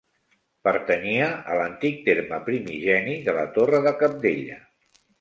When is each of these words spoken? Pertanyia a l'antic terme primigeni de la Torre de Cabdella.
Pertanyia 0.67 1.27
a 1.51 1.59
l'antic 1.59 2.01
terme 2.09 2.41
primigeni 2.49 3.17
de 3.31 3.39
la 3.39 3.47
Torre 3.59 3.87
de 3.89 3.97
Cabdella. 4.05 4.63